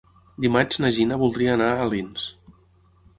Dimarts 0.45 0.79
na 0.85 0.89
Gina 0.95 1.19
voldria 1.23 1.51
anar 1.57 1.67
a 1.73 1.83
Alins. 1.85 2.25